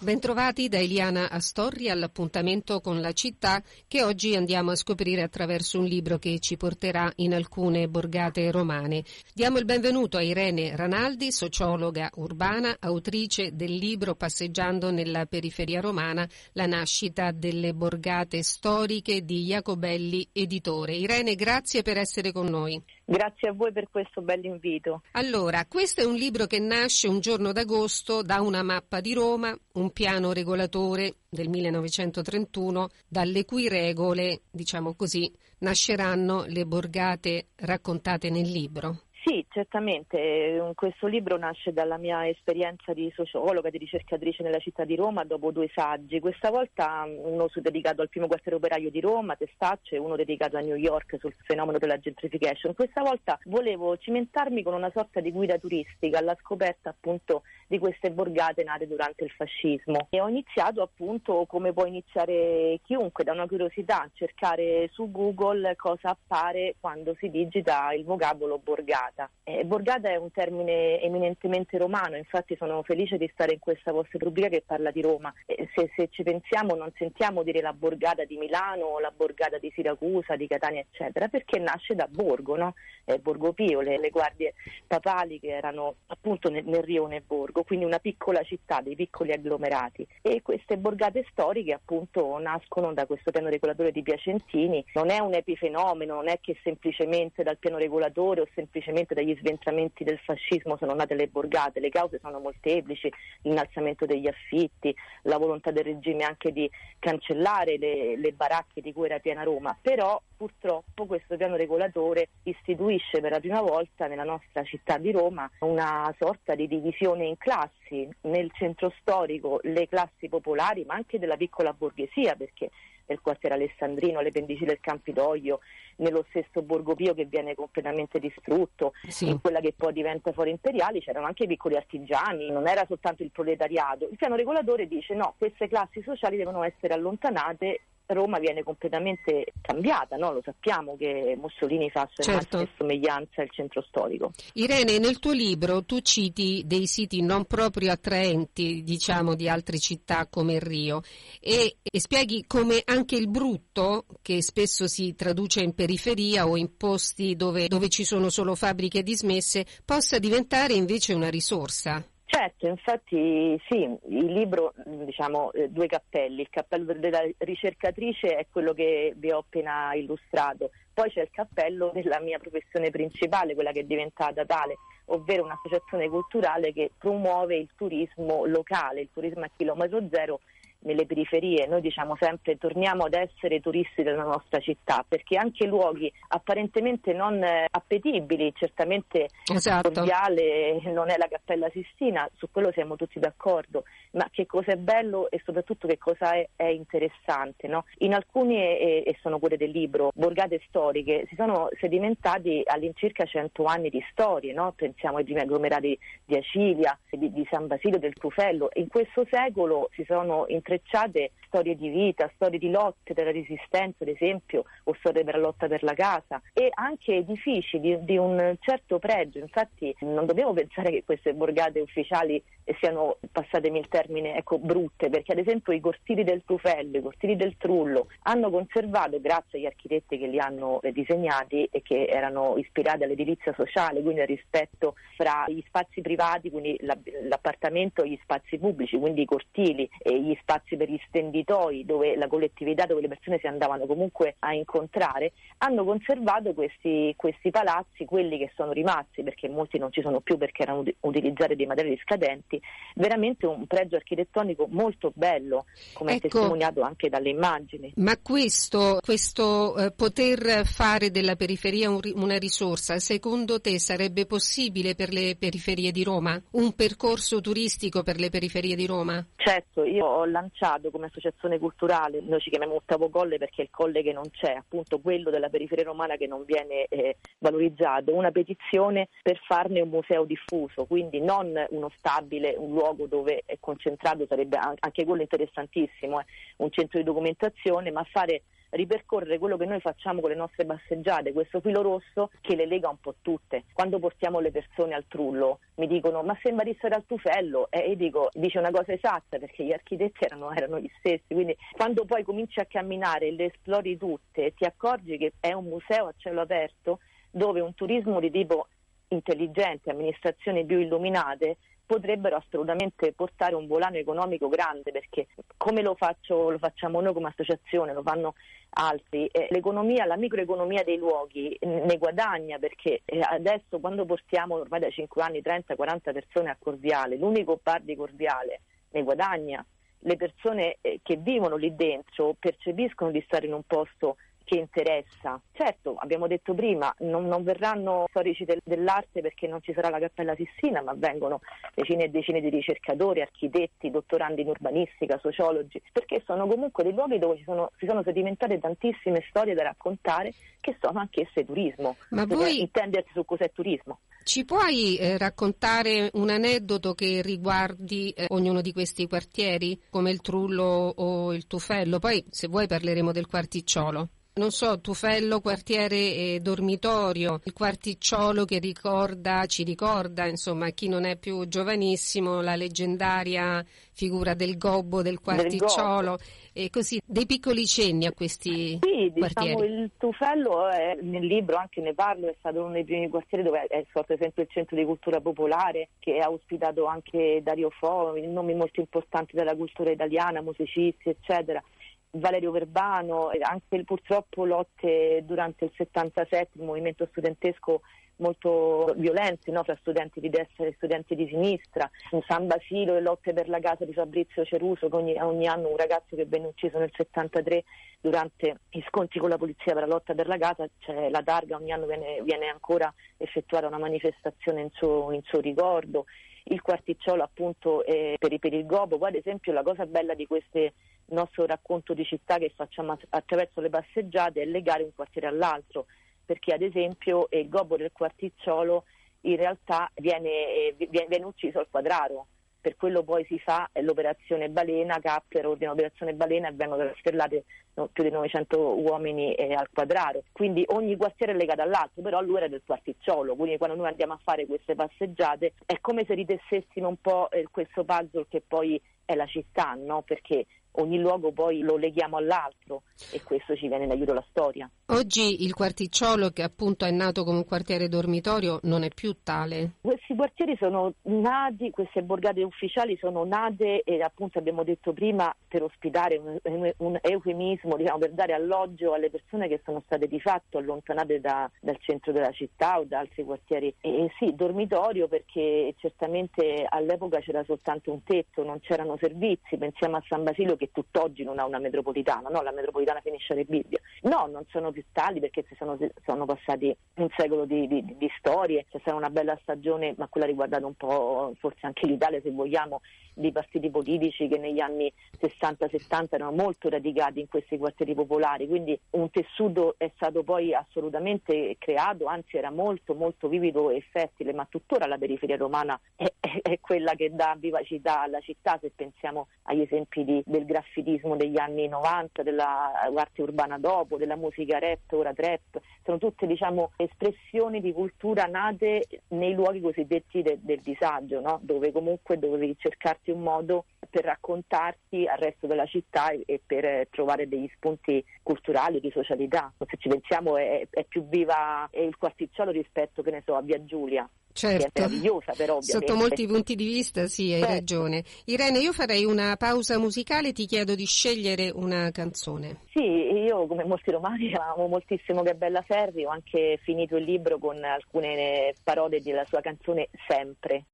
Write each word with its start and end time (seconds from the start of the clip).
Bentrovati 0.00 0.68
da 0.68 0.78
Eliana 0.78 1.28
Astorri 1.28 1.90
all'appuntamento 1.90 2.80
con 2.80 3.00
la 3.00 3.12
città 3.12 3.60
che 3.88 4.04
oggi 4.04 4.36
andiamo 4.36 4.70
a 4.70 4.76
scoprire 4.76 5.22
attraverso 5.22 5.80
un 5.80 5.86
libro 5.86 6.18
che 6.18 6.38
ci 6.38 6.56
porterà 6.56 7.10
in 7.16 7.34
alcune 7.34 7.88
borgate 7.88 8.48
romane. 8.52 9.02
Diamo 9.34 9.58
il 9.58 9.64
benvenuto 9.64 10.16
a 10.16 10.22
Irene 10.22 10.76
Ranaldi, 10.76 11.32
sociologa 11.32 12.10
urbana, 12.14 12.76
autrice 12.78 13.56
del 13.56 13.74
libro 13.74 14.14
Passeggiando 14.14 14.92
nella 14.92 15.26
periferia 15.26 15.80
romana, 15.80 16.28
la 16.52 16.66
nascita 16.66 17.32
delle 17.32 17.74
borgate 17.74 18.44
storiche 18.44 19.24
di 19.24 19.46
Jacobelli 19.46 20.28
Editore. 20.30 20.94
Irene, 20.94 21.34
grazie 21.34 21.82
per 21.82 21.98
essere 21.98 22.30
con 22.30 22.46
noi. 22.46 22.80
Grazie 23.10 23.48
a 23.48 23.52
voi 23.52 23.72
per 23.72 23.88
questo 23.90 24.20
bell'invito. 24.20 25.00
Allora, 25.12 25.64
questo 25.64 26.02
è 26.02 26.04
un 26.04 26.14
libro 26.14 26.44
che 26.44 26.58
nasce 26.58 27.08
un 27.08 27.20
giorno 27.20 27.52
d'agosto 27.52 28.20
da 28.20 28.42
una 28.42 28.62
mappa 28.62 29.00
di 29.00 29.14
Roma, 29.14 29.56
un 29.72 29.92
piano 29.92 30.32
regolatore 30.32 31.14
del 31.26 31.48
1931, 31.48 32.88
dalle 33.08 33.46
cui 33.46 33.66
regole, 33.66 34.42
diciamo 34.50 34.94
così, 34.94 35.32
nasceranno 35.60 36.44
le 36.48 36.66
borgate 36.66 37.46
raccontate 37.56 38.28
nel 38.28 38.50
libro. 38.50 39.04
Sì, 39.28 39.44
certamente. 39.50 40.72
Questo 40.74 41.06
libro 41.06 41.36
nasce 41.36 41.74
dalla 41.74 41.98
mia 41.98 42.26
esperienza 42.26 42.94
di 42.94 43.12
sociologa, 43.14 43.68
di 43.68 43.76
ricercatrice 43.76 44.42
nella 44.42 44.58
città 44.58 44.86
di 44.86 44.96
Roma 44.96 45.22
dopo 45.24 45.50
due 45.50 45.70
saggi. 45.74 46.18
Questa 46.18 46.48
volta 46.48 47.04
uno 47.06 47.46
dedicato 47.56 48.00
al 48.00 48.08
primo 48.08 48.26
quartiere 48.26 48.56
operaio 48.56 48.90
di 48.90 49.00
Roma, 49.00 49.36
Testaccio, 49.36 49.94
e 49.94 49.98
uno 49.98 50.16
dedicato 50.16 50.56
a 50.56 50.60
New 50.60 50.76
York 50.76 51.16
sul 51.20 51.34
fenomeno 51.44 51.76
della 51.76 51.98
gentrification. 51.98 52.72
Questa 52.72 53.02
volta 53.02 53.38
volevo 53.44 53.98
cimentarmi 53.98 54.62
con 54.62 54.72
una 54.72 54.90
sorta 54.94 55.20
di 55.20 55.30
guida 55.30 55.58
turistica 55.58 56.20
alla 56.20 56.36
scoperta 56.40 56.88
appunto 56.88 57.42
di 57.66 57.78
queste 57.78 58.10
borgate 58.10 58.62
nate 58.62 58.86
durante 58.86 59.24
il 59.24 59.30
fascismo. 59.30 60.06
E 60.08 60.22
ho 60.22 60.28
iniziato 60.28 60.80
appunto 60.80 61.44
come 61.46 61.74
può 61.74 61.84
iniziare 61.84 62.80
chiunque, 62.82 63.24
da 63.24 63.32
una 63.32 63.46
curiosità, 63.46 64.08
cercare 64.14 64.88
su 64.90 65.10
Google 65.10 65.76
cosa 65.76 66.08
appare 66.08 66.76
quando 66.80 67.14
si 67.18 67.28
digita 67.28 67.92
il 67.92 68.04
vocabolo 68.04 68.58
borgata. 68.58 69.16
Eh, 69.44 69.64
borgata 69.64 70.10
è 70.10 70.16
un 70.16 70.30
termine 70.30 71.00
eminentemente 71.00 71.78
romano, 71.78 72.16
infatti 72.16 72.56
sono 72.56 72.82
felice 72.82 73.16
di 73.16 73.28
stare 73.32 73.54
in 73.54 73.58
questa 73.58 73.92
vostra 73.92 74.18
rubrica 74.20 74.48
che 74.48 74.62
parla 74.64 74.90
di 74.90 75.00
Roma. 75.00 75.32
Eh, 75.46 75.68
se, 75.74 75.90
se, 75.96 76.08
ci 76.10 76.22
pensiamo 76.22 76.74
non 76.74 76.92
sentiamo 76.96 77.42
dire 77.42 77.60
la 77.60 77.72
borgata 77.72 78.24
di 78.24 78.36
Milano, 78.36 78.98
la 78.98 79.12
borgata 79.14 79.58
di 79.58 79.72
Siracusa, 79.74 80.36
di 80.36 80.46
Catania, 80.46 80.80
eccetera, 80.80 81.28
perché 81.28 81.58
nasce 81.58 81.94
da 81.94 82.06
Borgo, 82.08 82.56
no? 82.56 82.74
eh, 83.08 83.18
Borgo 83.18 83.52
Pio, 83.52 83.80
le, 83.80 83.98
le, 83.98 84.10
guardie 84.10 84.54
papali 84.86 85.40
che 85.40 85.48
erano 85.48 85.96
appunto 86.06 86.50
nel, 86.50 86.64
nel 86.66 86.82
rione 86.82 87.22
Borgo, 87.26 87.62
quindi 87.62 87.84
una 87.84 87.98
piccola 87.98 88.42
città, 88.42 88.80
dei 88.82 88.94
piccoli 88.94 89.32
agglomerati. 89.32 90.06
E 90.20 90.42
queste 90.42 90.76
borgate 90.76 91.26
storiche 91.30 91.72
appunto 91.72 92.38
nascono 92.38 92.92
da 92.92 93.06
questo 93.06 93.30
piano 93.30 93.48
regolatore 93.48 93.92
di 93.92 94.02
Piacentini. 94.02 94.84
Non 94.94 95.10
è 95.10 95.18
un 95.18 95.34
epifenomeno, 95.34 96.14
non 96.14 96.28
è 96.28 96.38
che 96.40 96.58
semplicemente 96.62 97.42
dal 97.42 97.56
piano 97.56 97.78
regolatore 97.78 98.42
o 98.42 98.48
semplicemente 98.54 99.07
dagli 99.14 99.36
sventramenti 99.38 100.04
del 100.04 100.18
fascismo 100.18 100.76
sono 100.76 100.94
nate 100.94 101.14
le 101.14 101.28
borgate, 101.28 101.80
le 101.80 101.90
cause 101.90 102.18
sono 102.20 102.38
molteplici, 102.38 103.12
l'innalzamento 103.42 104.06
degli 104.06 104.26
affitti, 104.26 104.94
la 105.22 105.38
volontà 105.38 105.70
del 105.70 105.84
regime 105.84 106.24
anche 106.24 106.52
di 106.52 106.70
cancellare 106.98 107.78
le, 107.78 108.16
le 108.16 108.32
baracche 108.32 108.80
di 108.80 108.92
cui 108.92 109.06
era 109.06 109.18
piena 109.18 109.42
Roma, 109.42 109.76
però 109.80 110.20
purtroppo 110.36 111.06
questo 111.06 111.36
piano 111.36 111.56
regolatore 111.56 112.28
istituisce 112.44 113.20
per 113.20 113.32
la 113.32 113.40
prima 113.40 113.60
volta 113.60 114.06
nella 114.06 114.24
nostra 114.24 114.62
città 114.62 114.96
di 114.96 115.10
Roma 115.10 115.50
una 115.60 116.14
sorta 116.18 116.54
di 116.54 116.68
divisione 116.68 117.26
in 117.26 117.36
classi, 117.36 118.08
nel 118.22 118.50
centro 118.52 118.92
storico 119.00 119.58
le 119.62 119.88
classi 119.88 120.28
popolari 120.28 120.84
ma 120.84 120.94
anche 120.94 121.18
della 121.18 121.36
piccola 121.36 121.72
borghesia 121.72 122.36
perché 122.36 122.70
nel 123.08 123.20
quartiere 123.20 123.54
alessandrino, 123.54 124.20
le 124.20 124.30
pendici 124.30 124.64
del 124.64 124.80
Campidoglio, 124.80 125.60
nello 125.96 126.24
stesso 126.28 126.62
Borgo 126.62 126.94
Pio 126.94 127.14
che 127.14 127.24
viene 127.24 127.54
completamente 127.54 128.18
distrutto, 128.18 128.92
sì. 129.08 129.28
in 129.28 129.40
quella 129.40 129.60
che 129.60 129.74
poi 129.76 129.92
diventa 129.92 130.32
foro 130.32 130.48
imperiali 130.48 131.00
c'erano 131.00 131.26
anche 131.26 131.44
i 131.44 131.48
piccoli 131.48 131.76
artigiani, 131.76 132.50
non 132.50 132.68
era 132.68 132.84
soltanto 132.86 133.22
il 133.22 133.30
proletariato. 133.30 134.06
Il 134.10 134.16
piano 134.16 134.36
regolatore 134.36 134.86
dice 134.86 135.14
no, 135.14 135.34
queste 135.38 135.68
classi 135.68 136.02
sociali 136.02 136.36
devono 136.36 136.62
essere 136.62 136.94
allontanate 136.94 137.80
Roma 138.08 138.38
viene 138.38 138.62
completamente 138.62 139.52
cambiata, 139.60 140.16
no? 140.16 140.32
lo 140.32 140.40
sappiamo 140.42 140.96
che 140.96 141.36
Mussolini 141.38 141.90
fa 141.90 142.08
certo. 142.14 142.66
somiglianza 142.76 143.42
al 143.42 143.50
centro 143.50 143.82
storico. 143.82 144.32
Irene, 144.54 144.98
nel 144.98 145.18
tuo 145.18 145.32
libro 145.32 145.84
tu 145.84 146.00
citi 146.00 146.62
dei 146.66 146.86
siti 146.86 147.20
non 147.20 147.44
proprio 147.44 147.92
attraenti, 147.92 148.82
diciamo, 148.82 149.34
di 149.34 149.48
altre 149.48 149.78
città 149.78 150.26
come 150.26 150.58
Rio 150.58 151.02
e, 151.40 151.76
e 151.82 152.00
spieghi 152.00 152.44
come 152.46 152.82
anche 152.84 153.16
il 153.16 153.28
brutto, 153.28 154.06
che 154.22 154.42
spesso 154.42 154.86
si 154.86 155.14
traduce 155.14 155.60
in 155.60 155.74
periferia 155.74 156.46
o 156.48 156.56
in 156.56 156.76
posti 156.76 157.36
dove, 157.36 157.68
dove 157.68 157.88
ci 157.88 158.04
sono 158.04 158.30
solo 158.30 158.54
fabbriche 158.54 159.02
dismesse, 159.02 159.66
possa 159.84 160.18
diventare 160.18 160.72
invece 160.72 161.12
una 161.12 161.28
risorsa. 161.28 162.04
Certo, 162.30 162.66
infatti 162.66 163.58
sì, 163.68 163.84
il 164.10 164.26
libro, 164.26 164.74
diciamo, 164.84 165.50
eh, 165.52 165.70
due 165.70 165.86
cappelli, 165.86 166.42
il 166.42 166.50
cappello 166.50 166.92
della 166.92 167.22
ricercatrice 167.38 168.36
è 168.36 168.46
quello 168.52 168.74
che 168.74 169.14
vi 169.16 169.30
ho 169.30 169.38
appena 169.38 169.94
illustrato, 169.94 170.70
poi 170.92 171.10
c'è 171.10 171.22
il 171.22 171.30
cappello 171.30 171.90
della 171.94 172.20
mia 172.20 172.38
professione 172.38 172.90
principale, 172.90 173.54
quella 173.54 173.72
che 173.72 173.80
è 173.80 173.84
diventata 173.84 174.44
tale, 174.44 174.76
ovvero 175.06 175.44
un'associazione 175.44 176.10
culturale 176.10 176.74
che 176.74 176.90
promuove 176.98 177.56
il 177.56 177.70
turismo 177.74 178.44
locale, 178.44 179.00
il 179.00 179.08
turismo 179.10 179.44
a 179.44 179.50
chilometro 179.56 180.06
zero 180.10 180.40
nelle 180.80 181.06
periferie, 181.06 181.66
noi 181.66 181.80
diciamo 181.80 182.16
sempre 182.18 182.56
torniamo 182.56 183.04
ad 183.04 183.14
essere 183.14 183.60
turisti 183.60 184.02
della 184.02 184.22
nostra 184.22 184.60
città, 184.60 185.04
perché 185.06 185.36
anche 185.36 185.66
luoghi 185.66 186.12
apparentemente 186.28 187.12
non 187.12 187.42
eh, 187.42 187.66
appetibili, 187.70 188.52
certamente 188.54 189.28
esatto. 189.50 189.90
Cordiale 189.90 190.80
non 190.84 191.10
è 191.10 191.16
la 191.16 191.28
Cappella 191.28 191.68
Sistina, 191.70 192.28
su 192.36 192.48
quello 192.50 192.70
siamo 192.72 192.96
tutti 192.96 193.18
d'accordo, 193.18 193.84
ma 194.12 194.28
che 194.30 194.46
cosa 194.46 194.72
è 194.72 194.76
bello 194.76 195.30
e 195.30 195.40
soprattutto 195.44 195.86
che 195.88 195.98
cosa 195.98 196.32
è, 196.32 196.48
è 196.54 196.66
interessante. 196.66 197.66
No? 197.66 197.84
In 197.98 198.14
alcuni, 198.14 198.56
e, 198.56 199.02
e, 199.04 199.16
sono 199.20 199.38
quelle 199.38 199.56
del 199.56 199.70
libro, 199.70 200.10
borgate 200.14 200.60
storiche 200.68 201.26
si 201.28 201.34
sono 201.34 201.68
sedimentati 201.78 202.62
all'incirca 202.64 203.24
100 203.24 203.64
anni 203.64 203.90
di 203.90 204.04
storie, 204.10 204.52
no? 204.52 204.72
pensiamo 204.76 205.18
ai 205.18 205.24
primi 205.24 205.40
agglomerati 205.40 205.98
di 206.24 206.36
Acilia, 206.36 206.96
di, 207.10 207.32
di 207.32 207.46
San 207.50 207.66
Basilio 207.66 207.98
del 207.98 208.16
Cufello, 208.16 208.68
in 208.74 208.88
questo 208.88 209.26
secolo 209.28 209.88
si 209.92 210.04
sono 210.04 210.46
intrecciate 210.68 211.32
storie 211.46 211.76
di 211.76 211.88
vita, 211.88 212.30
storie 212.34 212.58
di 212.58 212.70
lotte 212.70 213.14
della 213.14 213.32
resistenza, 213.32 214.04
ad 214.04 214.08
esempio, 214.08 214.64
o 214.84 214.94
storie 214.98 215.24
della 215.24 215.38
lotta 215.38 215.66
per 215.66 215.82
la 215.82 215.94
casa 215.94 216.40
e 216.52 216.68
anche 216.74 217.16
edifici 217.16 217.80
di, 217.80 217.96
di 218.04 218.18
un 218.18 218.54
certo 218.60 218.98
pregio. 218.98 219.38
Infatti 219.38 219.94
non 220.00 220.26
dobbiamo 220.26 220.52
pensare 220.52 220.90
che 220.90 221.04
queste 221.04 221.32
borgate 221.32 221.80
ufficiali 221.80 222.42
siano, 222.78 223.16
passatemi 223.32 223.78
il 223.78 223.88
termine, 223.88 224.36
ecco, 224.36 224.58
brutte, 224.58 225.08
perché 225.08 225.32
ad 225.32 225.38
esempio 225.38 225.72
i 225.72 225.80
cortili 225.80 226.22
del 226.22 226.42
Tufello, 226.44 226.98
i 226.98 227.02
cortili 227.02 227.34
del 227.34 227.56
Trullo 227.56 228.08
hanno 228.24 228.50
conservato, 228.50 229.18
grazie 229.20 229.58
agli 229.58 229.66
architetti 229.66 230.18
che 230.18 230.26
li 230.26 230.38
hanno 230.38 230.82
eh, 230.82 230.92
disegnati 230.92 231.66
e 231.70 231.80
che 231.80 232.04
erano 232.04 232.56
ispirati 232.58 233.04
all'edilizia 233.04 233.54
sociale, 233.54 234.02
quindi 234.02 234.20
al 234.20 234.26
rispetto 234.26 234.96
fra 235.16 235.44
gli 235.48 235.62
spazi 235.66 236.02
privati, 236.02 236.50
quindi 236.50 236.78
l'appartamento 236.82 238.02
e 238.02 238.10
gli 238.10 238.18
spazi 238.22 238.58
pubblici, 238.58 238.98
quindi 238.98 239.22
i 239.22 239.24
cortili 239.24 239.88
e 240.02 240.20
gli 240.20 240.36
spazi 240.42 240.57
per 240.76 240.90
gli 240.90 241.00
stenditoi 241.08 241.84
dove 241.84 242.16
la 242.16 242.26
collettività, 242.26 242.86
dove 242.86 243.00
le 243.00 243.08
persone 243.08 243.38
si 243.38 243.46
andavano 243.46 243.86
comunque 243.86 244.36
a 244.40 244.52
incontrare, 244.52 245.32
hanno 245.58 245.84
conservato 245.84 246.52
questi, 246.52 247.14
questi 247.16 247.50
palazzi, 247.50 248.04
quelli 248.04 248.38
che 248.38 248.50
sono 248.54 248.72
rimasti, 248.72 249.22
perché 249.22 249.48
molti 249.48 249.78
non 249.78 249.92
ci 249.92 250.02
sono 250.02 250.20
più 250.20 250.36
perché 250.36 250.62
erano 250.62 250.84
utilizzati 251.00 251.54
dei 251.54 251.66
materiali 251.66 251.98
scadenti, 252.02 252.60
veramente 252.94 253.46
un 253.46 253.66
pregio 253.66 253.96
architettonico 253.96 254.66
molto 254.70 255.12
bello, 255.14 255.66
come 255.92 256.12
ecco, 256.12 256.26
è 256.26 256.30
testimoniato 256.30 256.80
anche 256.82 257.08
dalle 257.08 257.30
immagini. 257.30 257.92
Ma 257.96 258.16
questo, 258.18 258.98
questo 259.00 259.76
eh, 259.76 259.92
poter 259.92 260.64
fare 260.66 261.10
della 261.10 261.36
periferia 261.36 261.90
un, 261.90 262.00
una 262.14 262.38
risorsa, 262.38 262.98
secondo 262.98 263.60
te 263.60 263.78
sarebbe 263.78 264.26
possibile 264.26 264.94
per 264.94 265.12
le 265.12 265.36
periferie 265.38 265.92
di 265.92 266.02
Roma? 266.02 266.40
Un 266.52 266.72
percorso 266.74 267.40
turistico 267.40 268.02
per 268.02 268.18
le 268.18 268.30
periferie 268.30 268.76
di 268.76 268.86
Roma? 268.86 269.24
Certo, 269.36 269.84
io 269.84 270.04
ho 270.06 270.24
lanciato 270.24 270.47
lanciato 270.48 270.90
come 270.90 271.06
associazione 271.06 271.58
culturale, 271.58 272.20
noi 272.22 272.40
ci 272.40 272.50
chiamiamo 272.50 272.76
Ottavo 272.76 273.10
Colle 273.10 273.38
perché 273.38 273.62
è 273.62 273.64
il 273.64 273.70
colle 273.70 274.02
che 274.02 274.12
non 274.12 274.30
c'è, 274.30 274.54
appunto 274.54 274.98
quello 274.98 275.30
della 275.30 275.50
periferia 275.50 275.84
romana 275.84 276.16
che 276.16 276.26
non 276.26 276.44
viene 276.44 276.86
eh, 276.86 277.16
valorizzato, 277.38 278.14
una 278.14 278.30
petizione 278.30 279.08
per 279.22 279.38
farne 279.46 279.80
un 279.80 279.90
museo 279.90 280.24
diffuso, 280.24 280.86
quindi 280.86 281.20
non 281.20 281.52
uno 281.70 281.90
stabile, 281.96 282.54
un 282.56 282.72
luogo 282.72 283.06
dove 283.06 283.42
è 283.44 283.58
concentrato, 283.60 284.26
sarebbe 284.26 284.56
anche 284.56 285.04
quello 285.04 285.22
interessantissimo, 285.22 286.20
eh, 286.20 286.24
un 286.56 286.70
centro 286.70 286.98
di 286.98 287.04
documentazione, 287.04 287.90
ma 287.90 288.04
fare 288.04 288.42
ripercorrere 288.70 289.38
quello 289.38 289.56
che 289.56 289.64
noi 289.64 289.80
facciamo 289.80 290.20
con 290.20 290.30
le 290.30 290.36
nostre 290.36 290.66
passeggiate, 290.66 291.32
questo 291.32 291.60
filo 291.60 291.82
rosso 291.82 292.30
che 292.40 292.54
le 292.54 292.66
lega 292.66 292.88
un 292.88 293.00
po' 293.00 293.14
tutte. 293.22 293.64
Quando 293.72 293.98
portiamo 293.98 294.40
le 294.40 294.50
persone 294.50 294.94
al 294.94 295.06
trullo 295.08 295.60
mi 295.76 295.86
dicono 295.86 296.22
ma 296.22 296.36
sembra 296.42 296.64
di 296.64 296.74
stare 296.76 296.94
al 296.94 297.06
tufello 297.06 297.68
e 297.70 297.88
io 297.88 297.96
dico 297.96 298.28
dice 298.32 298.58
una 298.58 298.70
cosa 298.70 298.92
esatta 298.92 299.38
perché 299.38 299.64
gli 299.64 299.72
architetti 299.72 300.24
erano, 300.24 300.52
erano 300.52 300.78
gli 300.78 300.90
stessi, 300.98 301.34
quindi 301.34 301.56
quando 301.72 302.04
poi 302.04 302.22
cominci 302.22 302.60
a 302.60 302.66
camminare 302.66 303.28
e 303.28 303.32
le 303.32 303.44
esplori 303.46 303.96
tutte 303.96 304.54
ti 304.54 304.64
accorgi 304.64 305.16
che 305.16 305.32
è 305.40 305.52
un 305.52 305.64
museo 305.64 306.06
a 306.06 306.14
cielo 306.16 306.40
aperto 306.40 307.00
dove 307.30 307.60
un 307.60 307.74
turismo 307.74 308.20
di 308.20 308.30
tipo 308.30 308.68
intelligente, 309.08 309.90
amministrazioni 309.90 310.64
più 310.64 310.78
illuminate 310.78 311.56
potrebbero 311.88 312.36
assolutamente 312.36 313.14
portare 313.14 313.54
un 313.54 313.66
volano 313.66 313.96
economico 313.96 314.48
grande 314.48 314.92
perché 314.92 315.28
come 315.56 315.80
lo, 315.80 315.94
faccio, 315.94 316.50
lo 316.50 316.58
facciamo 316.58 317.00
noi 317.00 317.14
come 317.14 317.28
associazione, 317.28 317.94
lo 317.94 318.02
fanno 318.02 318.34
altri, 318.72 319.26
eh, 319.28 319.48
l'economia, 319.48 320.04
la 320.04 320.18
microeconomia 320.18 320.84
dei 320.84 320.98
luoghi 320.98 321.56
ne 321.62 321.96
guadagna 321.96 322.58
perché 322.58 323.00
eh, 323.06 323.20
adesso 323.22 323.80
quando 323.80 324.04
portiamo 324.04 324.56
ormai 324.56 324.80
da 324.80 324.90
5 324.90 325.22
anni 325.22 325.40
30-40 325.40 326.12
persone 326.12 326.50
a 326.50 326.56
Corviale, 326.58 327.16
l'unico 327.16 327.58
bar 327.62 327.80
di 327.80 327.96
Corviale 327.96 328.60
ne 328.90 329.02
guadagna, 329.02 329.64
le 330.00 330.16
persone 330.16 330.76
eh, 330.82 331.00
che 331.02 331.16
vivono 331.16 331.56
lì 331.56 331.74
dentro 331.74 332.36
percepiscono 332.38 333.10
di 333.10 333.22
stare 333.26 333.46
in 333.46 333.54
un 333.54 333.62
posto 333.66 334.16
che 334.48 334.56
interessa. 334.56 335.38
Certo, 335.52 335.96
abbiamo 335.98 336.26
detto 336.26 336.54
prima, 336.54 336.92
non, 337.00 337.26
non 337.26 337.42
verranno 337.42 338.06
storici 338.08 338.46
del, 338.46 338.60
dell'arte 338.64 339.20
perché 339.20 339.46
non 339.46 339.60
ci 339.60 339.74
sarà 339.74 339.90
la 339.90 339.98
Cappella 339.98 340.34
Sistina, 340.34 340.80
ma 340.80 340.94
vengono 340.96 341.40
decine 341.74 342.04
e 342.04 342.08
decine 342.08 342.40
di 342.40 342.48
ricercatori, 342.48 343.20
architetti, 343.20 343.90
dottorandi 343.90 344.40
in 344.40 344.48
urbanistica, 344.48 345.18
sociologi, 345.20 345.82
perché 345.92 346.22
sono 346.24 346.46
comunque 346.46 346.82
dei 346.82 346.94
luoghi 346.94 347.18
dove 347.18 347.42
sono, 347.44 347.70
si 347.76 347.84
sono 347.86 348.02
sedimentate 348.02 348.58
tantissime 348.58 349.22
storie 349.28 349.52
da 349.52 349.64
raccontare 349.64 350.32
che 350.60 350.74
sono 350.80 350.98
anch'esse 351.00 351.44
turismo. 351.44 351.96
Ma 352.10 352.24
voi... 352.24 352.60
intendersi 352.60 353.10
su 353.12 353.26
cos'è 353.26 353.52
turismo. 353.52 353.98
Ci 354.22 354.46
puoi 354.46 354.96
eh, 354.96 355.18
raccontare 355.18 356.10
un 356.14 356.30
aneddoto 356.30 356.94
che 356.94 357.20
riguardi 357.22 358.10
eh, 358.10 358.26
ognuno 358.28 358.62
di 358.62 358.72
questi 358.72 359.06
quartieri, 359.06 359.78
come 359.90 360.10
il 360.10 360.22
Trullo 360.22 360.64
o 360.64 361.34
il 361.34 361.46
Tufello? 361.46 361.98
Poi, 361.98 362.24
se 362.30 362.48
vuoi, 362.48 362.66
parleremo 362.66 363.12
del 363.12 363.26
Quarticciolo 363.26 364.08
non 364.38 364.50
so, 364.50 364.80
Tufello, 364.80 365.40
quartiere 365.40 365.96
e 365.96 366.38
dormitorio, 366.40 367.40
il 367.44 367.52
quarticciolo 367.52 368.44
che 368.44 368.58
ricorda, 368.58 369.44
ci 369.46 369.64
ricorda, 369.64 370.26
insomma, 370.26 370.66
a 370.66 370.70
chi 370.70 370.88
non 370.88 371.04
è 371.04 371.16
più 371.16 371.46
giovanissimo, 371.46 372.40
la 372.40 372.56
leggendaria 372.56 373.64
figura 373.92 374.34
del 374.34 374.56
gobbo 374.56 375.02
del 375.02 375.20
quarticciolo 375.20 376.16
del 376.16 376.64
e 376.64 376.70
così, 376.70 377.00
dei 377.04 377.26
piccoli 377.26 377.66
cenni 377.66 378.06
a 378.06 378.12
questi 378.12 378.78
sì, 378.80 379.12
quartieri. 379.16 379.54
Diciamo, 379.54 379.64
il 379.64 379.90
Tufello 379.96 380.68
è, 380.68 380.96
nel 381.00 381.24
libro 381.24 381.56
anche 381.56 381.80
ne 381.80 381.94
parlo, 381.94 382.28
è 382.28 382.34
stato 382.38 382.62
uno 382.62 382.72
dei 382.72 382.84
primi 382.84 383.08
quartieri 383.08 383.44
dove 383.44 383.66
è 383.66 383.84
sorto 383.92 384.12
ad 384.12 384.20
esempio 384.20 384.42
il 384.44 384.48
centro 384.50 384.76
di 384.76 384.84
cultura 384.84 385.20
popolare 385.20 385.88
che 385.98 386.18
ha 386.18 386.30
ospitato 386.30 386.86
anche 386.86 387.40
Dario 387.42 387.70
Fo, 387.70 388.14
nomi 388.16 388.54
molto 388.54 388.80
importanti 388.80 389.36
della 389.36 389.54
cultura 389.54 389.90
italiana, 389.90 390.42
musicisti, 390.42 391.08
eccetera. 391.08 391.62
Valerio 392.10 392.50
Verbano, 392.50 393.30
anche 393.40 393.84
purtroppo 393.84 394.44
lotte 394.44 395.22
durante 395.24 395.66
il 395.66 395.72
77, 395.76 396.58
il 396.58 396.64
movimento 396.64 397.06
studentesco 397.10 397.82
molto 398.18 398.94
violenti 398.96 399.50
no? 399.50 399.62
fra 399.62 399.76
studenti 399.80 400.20
di 400.20 400.30
destra 400.30 400.66
e 400.66 400.74
studenti 400.76 401.14
di 401.14 401.26
sinistra, 401.28 401.88
in 402.10 402.22
San 402.26 402.46
Basilo 402.46 402.94
le 402.94 403.00
lotte 403.00 403.32
per 403.32 403.48
la 403.48 403.58
casa 403.60 403.84
di 403.84 403.92
Fabrizio 403.92 404.44
Ceruso, 404.44 404.88
ogni, 404.90 405.16
ogni, 405.20 405.46
anno 405.46 405.68
un 405.68 405.76
ragazzo 405.76 406.16
che 406.16 406.26
venne 406.26 406.46
ucciso 406.46 406.78
nel 406.78 406.92
73 406.94 407.64
durante 408.00 408.60
i 408.70 408.84
scontri 408.88 409.20
con 409.20 409.28
la 409.28 409.38
polizia 409.38 409.74
per 409.74 409.82
la 409.82 409.94
lotta 409.94 410.14
per 410.14 410.26
la 410.28 410.38
casa, 410.38 410.68
cioè 410.78 411.08
la 411.10 411.22
targa 411.22 411.56
ogni 411.56 411.72
anno 411.72 411.86
viene, 411.86 412.22
viene 412.22 412.48
ancora 412.48 412.92
effettuata 413.16 413.66
una 413.66 413.78
manifestazione 413.78 414.62
in 414.62 414.70
suo, 414.72 415.12
in 415.12 415.22
suo 415.22 415.40
ricordo, 415.40 416.06
il 416.50 416.60
quarticciolo 416.62 417.22
appunto 417.22 417.84
eh, 417.84 418.16
per, 418.18 418.38
per 418.38 418.52
il 418.52 418.66
Gobo, 418.66 418.98
poi 418.98 419.08
ad 419.08 419.14
esempio 419.14 419.52
la 419.52 419.62
cosa 419.62 419.86
bella 419.86 420.14
di 420.14 420.26
queste 420.26 420.72
il 421.08 421.14
nostro 421.14 421.46
racconto 421.46 421.94
di 421.94 422.04
città 422.04 422.36
che 422.36 422.52
facciamo 422.54 422.98
attraverso 423.08 423.60
le 423.60 423.70
passeggiate 423.70 424.42
è 424.42 424.44
legare 424.44 424.82
un 424.82 424.94
quartiere 424.94 425.26
all'altro, 425.26 425.86
perché 426.24 426.52
ad 426.52 426.60
esempio 426.60 427.28
il 427.30 427.48
gobbo 427.48 427.76
del 427.76 427.92
quarticciolo 427.92 428.84
in 429.22 429.36
realtà 429.36 429.90
viene, 429.94 430.28
eh, 430.28 430.88
viene 430.90 431.24
ucciso 431.24 431.58
al 431.58 431.68
quadraro, 431.70 432.26
per 432.60 432.76
quello 432.76 433.02
poi 433.02 433.24
si 433.24 433.38
fa 433.38 433.68
l'operazione 433.80 434.48
balena, 434.48 434.98
Kappler 435.00 435.46
ordina 435.46 435.70
l'operazione 435.70 436.14
balena 436.14 436.48
e 436.48 436.52
vengono 436.52 436.84
trasferlate 436.84 437.44
più 437.92 438.02
di 438.02 438.10
900 438.10 438.58
uomini 438.80 439.34
eh, 439.34 439.54
al 439.54 439.68
quadraro, 439.72 440.24
quindi 440.32 440.64
ogni 440.68 440.96
quartiere 440.96 441.32
è 441.32 441.36
legato 441.36 441.62
all'altro, 441.62 442.02
però 442.02 442.20
lui 442.20 442.36
era 442.36 442.48
del 442.48 442.62
quarticciolo, 442.66 443.36
quindi 443.36 443.56
quando 443.56 443.76
noi 443.76 443.86
andiamo 443.86 444.14
a 444.14 444.20
fare 444.22 444.46
queste 444.46 444.74
passeggiate 444.74 445.52
è 445.64 445.78
come 445.80 446.04
se 446.04 446.14
ritessessimo 446.14 446.88
un 446.88 447.00
po' 447.00 447.30
eh, 447.30 447.46
questo 447.50 447.84
puzzle 447.84 448.26
che 448.28 448.42
poi 448.46 448.80
è 449.04 449.14
la 449.14 449.26
città, 449.26 449.74
no? 449.78 450.02
perché 450.02 450.46
ogni 450.78 450.98
luogo 450.98 451.32
poi 451.32 451.60
lo 451.60 451.76
leghiamo 451.76 452.16
all'altro 452.16 452.82
e 453.12 453.22
questo 453.22 453.54
ci 453.56 453.68
viene 453.68 453.84
in 453.84 453.90
aiuto 453.90 454.12
la 454.12 454.24
storia. 454.28 454.68
Oggi 454.90 455.44
il 455.44 455.54
quarticciolo, 455.54 456.30
che 456.30 456.42
appunto 456.42 456.86
è 456.86 456.90
nato 456.90 457.22
come 457.22 457.38
un 457.38 457.44
quartiere 457.44 457.88
dormitorio, 457.88 458.58
non 458.62 458.82
è 458.82 458.88
più 458.88 459.16
tale? 459.22 459.72
Questi 459.82 460.14
quartieri 460.16 460.56
sono 460.58 460.94
nati, 461.02 461.70
queste 461.70 462.02
borgate 462.02 462.42
ufficiali 462.42 462.96
sono 462.98 463.24
nate 463.24 463.82
e 463.82 464.00
appunto 464.00 464.38
abbiamo 464.38 464.64
detto 464.64 464.94
prima 464.94 465.34
per 465.46 465.62
ospitare 465.62 466.16
un, 466.16 466.72
un, 466.78 466.98
eufemismo, 467.02 467.76
diciamo, 467.76 467.98
per 467.98 468.12
dare 468.12 468.32
alloggio 468.32 468.94
alle 468.94 469.10
persone 469.10 469.46
che 469.46 469.60
sono 469.62 469.82
state 469.84 470.06
di 470.06 470.20
fatto 470.20 470.56
allontanate 470.56 471.20
da, 471.20 471.50
dal 471.60 471.76
centro 471.80 472.12
della 472.12 472.30
città 472.30 472.78
o 472.78 472.84
da 472.84 473.00
altri 473.00 473.24
quartieri. 473.24 473.74
E 473.80 474.10
sì, 474.18 474.34
dormitorio 474.34 475.06
perché 475.06 475.74
certamente 475.78 476.64
all'epoca 476.66 477.20
c'era 477.20 477.44
soltanto 477.44 477.92
un 477.92 478.02
tetto, 478.02 478.42
non 478.42 478.58
c'erano 478.60 478.96
servizi, 478.98 479.58
pensiamo 479.58 479.96
a 479.96 480.04
San 480.08 480.24
Basilio 480.24 480.56
che 480.56 480.67
tutt'oggi 480.72 481.24
non 481.24 481.38
ha 481.38 481.44
una 481.44 481.58
metropolitana, 481.58 482.28
no? 482.28 482.42
la 482.42 482.52
metropolitana 482.52 483.00
finisce 483.00 483.32
alle 483.32 483.44
Bibbie. 483.44 483.80
No, 484.02 484.26
non 484.26 484.44
sono 484.48 484.72
più 484.72 484.84
tali 484.92 485.20
perché 485.20 485.44
sono, 485.56 485.76
sono, 486.04 486.24
passati 486.24 486.74
un 486.94 487.08
secolo 487.16 487.44
di, 487.44 487.66
di, 487.66 487.96
di 487.96 488.10
storie, 488.18 488.66
c'è 488.70 488.78
stata 488.78 488.96
una 488.96 489.10
bella 489.10 489.38
stagione, 489.42 489.94
ma 489.96 490.08
quella 490.08 490.26
ha 490.26 490.30
riguardato 490.30 490.66
un 490.66 490.74
po' 490.74 491.32
forse 491.38 491.66
anche 491.66 491.86
l'Italia 491.86 492.20
se 492.20 492.30
vogliamo, 492.30 492.80
di 493.18 493.32
partiti 493.32 493.68
politici 493.68 494.28
che 494.28 494.38
negli 494.38 494.60
anni 494.60 494.92
60-70 495.20 496.06
erano 496.10 496.32
molto 496.32 496.68
radicati 496.68 497.20
in 497.20 497.28
questi 497.28 497.58
quartieri 497.58 497.94
popolari, 497.94 498.46
quindi 498.46 498.78
un 498.90 499.10
tessuto 499.10 499.74
è 499.76 499.90
stato 499.96 500.22
poi 500.22 500.54
assolutamente 500.54 501.56
creato, 501.58 502.06
anzi 502.06 502.36
era 502.36 502.50
molto 502.50 502.94
molto 502.94 503.28
vivido 503.28 503.70
e 503.70 503.84
fertile, 503.90 504.32
ma 504.32 504.46
tuttora 504.48 504.86
la 504.86 504.98
periferia 504.98 505.36
romana 505.36 505.78
è, 505.96 506.04
è, 506.20 506.40
è 506.42 506.60
quella 506.60 506.94
che 506.94 507.10
dà 507.12 507.36
vivacità 507.38 508.02
alla 508.02 508.20
città 508.20 508.58
se 508.60 508.70
pensiamo 508.74 509.26
agli 509.44 509.62
esempi 509.62 510.04
di, 510.04 510.22
del 510.24 510.44
graffitismo 510.48 511.14
degli 511.14 511.38
anni 511.38 511.68
90, 511.68 512.22
dell'arte 512.22 513.22
urbana 513.22 513.58
dopo, 513.58 513.98
della 513.98 514.16
musica 514.16 514.58
rap, 514.58 514.90
ora 514.92 515.12
trap, 515.12 515.60
sono 515.84 515.98
tutte 515.98 516.26
diciamo, 516.26 516.72
espressioni 516.76 517.60
di 517.60 517.72
cultura 517.72 518.24
nate 518.24 518.86
nei 519.08 519.34
luoghi 519.34 519.60
cosiddetti 519.60 520.22
de, 520.22 520.38
del 520.40 520.60
disagio, 520.60 521.20
no? 521.20 521.38
dove 521.42 521.70
comunque 521.70 522.18
dovevi 522.18 522.56
cercarti 522.58 523.10
un 523.10 523.20
modo 523.20 523.64
per 523.88 524.04
raccontarti 524.04 525.06
al 525.06 525.18
resto 525.18 525.46
della 525.46 525.66
città 525.66 526.10
e 526.10 526.40
per 526.44 526.88
trovare 526.90 527.28
degli 527.28 527.50
spunti 527.54 528.04
culturali, 528.22 528.80
di 528.80 528.90
socialità. 528.90 529.52
Se 529.58 529.76
ci 529.78 529.88
pensiamo 529.88 530.36
è, 530.36 530.66
è 530.70 530.84
più 530.84 531.08
viva 531.08 531.68
il 531.72 531.96
quarticciolo 531.96 532.50
rispetto, 532.50 533.02
che 533.02 533.10
ne 533.10 533.22
so, 533.24 533.34
a 533.34 533.42
Via 533.42 533.64
Giulia. 533.64 534.08
Certo, 534.38 534.70
meravigliosa 534.74 535.32
però 535.36 535.56
ovviamente. 535.56 535.72
Sotto 535.72 535.96
molti 535.96 536.26
punti 536.26 536.54
di 536.54 536.64
vista 536.64 537.08
sì, 537.08 537.32
hai 537.32 537.40
certo. 537.40 537.54
ragione. 537.54 538.04
Irene, 538.26 538.58
io 538.58 538.72
farei 538.72 539.04
una 539.04 539.34
pausa 539.36 539.78
musicale, 539.78 540.32
ti 540.32 540.46
chiedo 540.46 540.76
di 540.76 540.84
scegliere 540.84 541.50
una 541.52 541.90
canzone. 541.90 542.60
Sì, 542.72 542.82
io 542.82 543.46
come 543.48 543.64
molti 543.64 543.90
romani 543.90 544.32
amo 544.38 544.68
moltissimo 544.68 545.22
Gabriella 545.22 545.62
Ferri, 545.62 546.04
ho 546.04 546.10
anche 546.10 546.58
finito 546.62 546.96
il 546.96 547.04
libro 547.04 547.38
con 547.38 547.62
alcune 547.64 548.54
parole 548.62 549.00
della 549.00 549.24
sua 549.24 549.40
canzone 549.40 549.88
Sempre. 550.06 550.66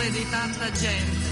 Parole 0.00 0.10
di 0.10 0.28
tanta 0.30 0.70
gente. 0.72 1.28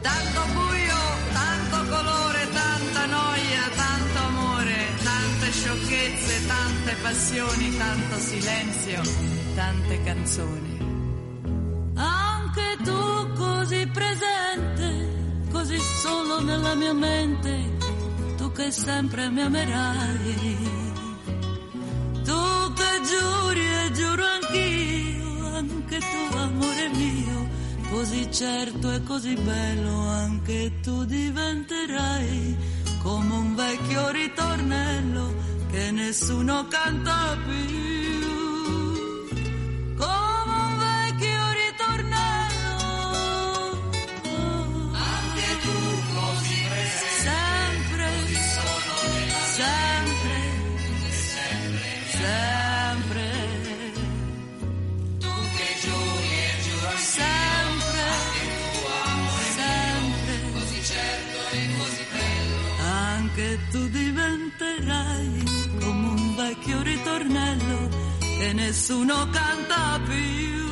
Tanto 0.00 0.40
buio, 0.52 0.96
tanto 1.32 1.94
colore, 1.94 2.48
tanta 2.50 3.06
noia, 3.06 3.62
tanto 3.76 4.18
amore, 4.18 4.86
tante 5.02 5.50
sciocchezze, 5.52 6.46
tante 6.46 6.94
passioni, 7.02 7.76
tanto 7.76 8.18
silenzio, 8.18 9.02
tante 9.54 10.02
canzoni. 10.02 10.78
Anche 11.94 12.76
tu 12.82 13.32
così 13.36 13.86
presente, 13.86 15.46
così 15.52 15.78
solo 15.78 16.40
nella 16.40 16.74
mia 16.74 16.94
mente, 16.94 17.76
tu 18.36 18.50
che 18.52 18.70
sempre 18.72 19.28
mi 19.30 19.42
amerai. 19.42 20.56
Tu 22.24 22.72
che 22.78 22.92
giuri 23.10 23.66
e 23.84 23.92
giuro 23.92 24.24
anch'io, 24.24 25.56
anche 25.56 25.98
tu 25.98 26.36
amore 26.36 26.88
mio, 26.94 27.39
così 27.90 28.30
certo 28.32 28.92
e 28.92 29.02
così 29.02 29.34
bello, 29.34 30.08
anche 30.08 30.80
tu 30.80 31.04
diventerai 31.04 32.56
come 33.02 33.34
un 33.34 33.54
vecchio 33.54 34.10
ritornello 34.10 35.34
che 35.70 35.90
nessuno 35.90 36.66
canta 36.68 37.36
più. 37.44 38.09
Vecchio 66.60 66.82
ritornello 66.82 67.88
che 68.20 68.52
nessuno 68.52 69.28
canta 69.30 69.98
più. 70.04 70.69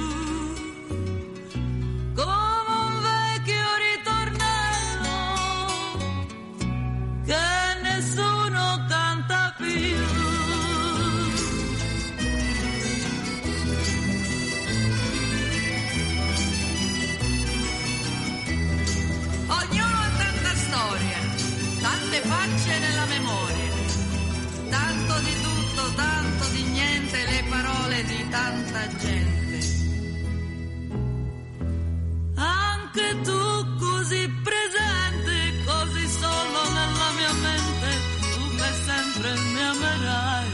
Anche 32.91 33.21
tu 33.21 33.77
così 33.77 34.27
presente, 34.43 35.63
così 35.67 36.09
solo 36.09 36.61
nella 36.73 37.11
mia 37.19 37.33
mente, 37.35 37.89
tu 38.33 38.57
che 38.57 38.71
sempre 38.87 39.35
mi 39.53 39.63
amerai. 39.63 40.53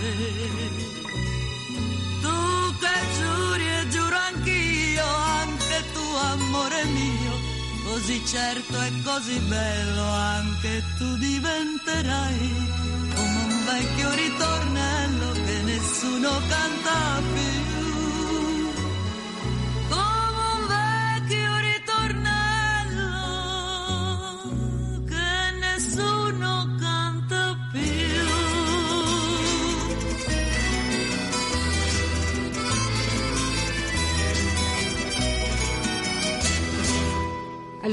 Tu 2.23 2.75
che 2.81 2.97
giuri 3.19 3.67
e 3.69 3.88
giuro 3.88 4.17
anch'io, 4.17 5.07
anche 5.07 5.85
tu 5.93 6.05
amore 6.33 6.85
mio, 6.87 7.35
così 7.85 8.21
certo 8.26 8.83
e 8.83 8.93
così 9.05 9.38
bello, 9.38 10.03
anche 10.03 10.83
tu 10.99 11.17
diventerai 11.17 12.73
come 13.14 13.43
un 13.45 13.64
vecchio 13.64 14.11
ritornello 14.11 15.33
che 15.45 15.62
nessuno 15.62 16.31
canta 16.49 17.23
più. 17.33 17.63